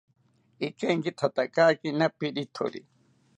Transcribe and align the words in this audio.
Ikenkithatakakina 0.67 2.05
pirithori 2.17 2.81